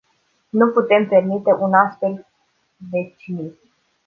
Nu 0.49 0.67
putem 0.67 1.07
permite 1.07 1.51
un 1.53 1.73
astfel 1.73 2.25
de 2.77 3.13
cinism. 3.17 3.71